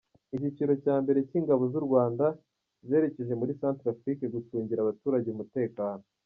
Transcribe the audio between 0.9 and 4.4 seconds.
mbere cy’ingabo z’u Rwanda zerekeje muri Centrafrique,